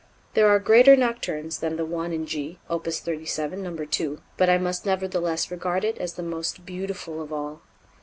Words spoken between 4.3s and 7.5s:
but I must nevertheless regard it as the most beautiful of